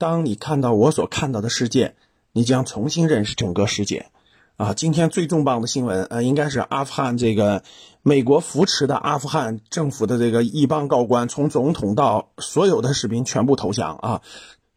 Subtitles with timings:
[0.00, 1.94] 当你看到我所看到的世界，
[2.32, 4.06] 你将重新认识整个世界。
[4.56, 7.62] 啊，今天最重磅的新闻，呃，应该是阿富汗这个
[8.00, 14.22] 美国扶持的阿富汗政府的这个一帮高官，从总统到所有的士兵全部投降啊。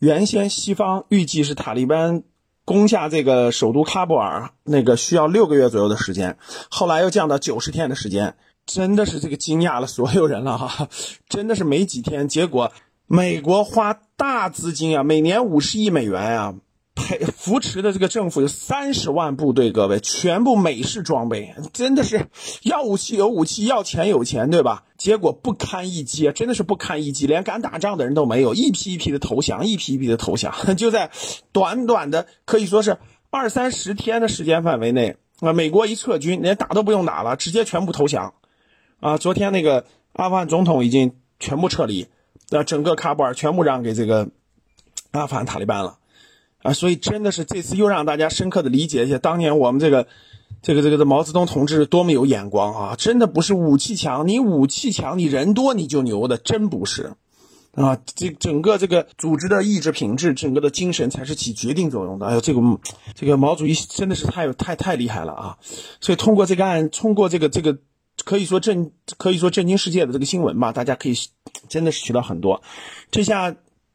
[0.00, 2.24] 原先西方预计是塔利班
[2.64, 6.36] 攻下这个首都喀布尔，那个需要六个月左右的时间，
[6.68, 8.34] 后来又降到九十天的时间，
[8.66, 10.88] 真的是这个惊讶了所有人了哈，
[11.28, 12.72] 真的是没几天，结果
[13.14, 16.54] 美国花大资金啊，每年五十亿美元啊。
[16.94, 22.28] 陪扶持的这个政府有三十万部队，各位全部美式装备，真的是
[22.62, 24.84] 要武器有武器，要钱有钱，对吧？
[24.96, 31.10] 结果不堪一击，真的是不堪一击，连敢打仗的人都没有，一批一批的投降，一批一批的投降， 就在
[31.52, 32.96] 短短的可以说是
[33.28, 38.32] 二三十天的时间范围内啊，美国一撤军，连打都不用打了，直接全部投降，
[39.00, 39.84] 啊，昨天那个
[40.14, 42.06] 阿富汗总统已经全部撤离，
[42.52, 44.28] 那整个喀布尔全部让给这个
[45.10, 45.98] 阿富汗塔利班了。
[46.62, 50.06] 啊，所以真的是这次又让大家深刻的理解一下当年我们这个，
[50.62, 52.94] 这个这个的毛泽东同志多么有眼光啊！
[52.96, 57.14] 真的不是武器强，你武器强，你人多你就牛的，真不是，
[57.72, 62.26] 啊，这整个这个组织的意志品质，整个的精神才是起决定作用的。
[62.26, 62.60] 哎呦，这个
[63.16, 65.58] 这个毛主席真的是太太太厉害了啊！
[66.00, 67.78] 所以通过这个案，通过这个这个
[68.24, 71.14] 可以说震可以说震惊世界的这个新闻吧，大家可以
[71.68, 72.62] 真的是学到很多。
[73.10, 73.54] 这下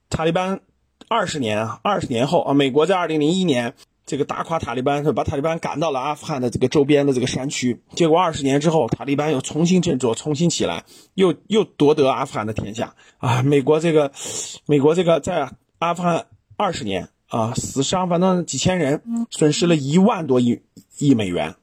[0.09, 0.61] 塔利班。
[1.09, 7.81] 二十年啊，二十年后啊，美国在二零零一年这个打垮塔利班，把塔利班赶到了阿富汗的这个周边的这个山区。
[7.95, 10.83] 结果二十年之后，塔利班又重新振作，重新起来，
[11.13, 13.41] 又又夺得阿富汗的天下啊！
[13.41, 14.11] 美国这个，
[14.65, 15.49] 美国这个在
[15.79, 16.25] 阿富汗
[16.57, 20.61] 二十年啊，死伤反正几千人，损失了一万多亿
[20.97, 21.55] 亿美元。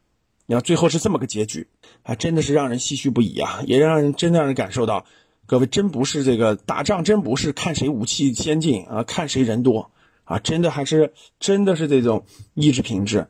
[0.46, 1.68] 你看最后是这么个结局
[2.02, 5.04] 啊，真的是让人唏嘘不已啊，也让人真的让人感受到。
[5.46, 9.90] 各位真不是这个打仗，真不是看谁武器先进啊，看谁人多
[10.24, 13.28] 啊，真的还是真的是这种意志品质，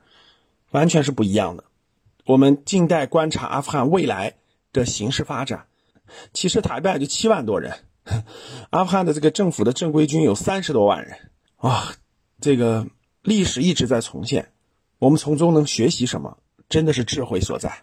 [0.70, 1.64] 完全是不一样的。
[2.24, 4.34] 我们静待观察阿富汗未来
[4.72, 5.66] 的形势发展。
[6.33, 7.78] 其实塔利班就七万多人，
[8.70, 11.18] 阿富汗的这个政府的正规军有三十多万人
[11.56, 11.94] 啊，
[12.40, 12.86] 这个
[13.22, 14.52] 历史一直在重现。
[14.98, 16.39] 我们从中能学习什么？
[16.68, 17.83] 真的是智慧所在。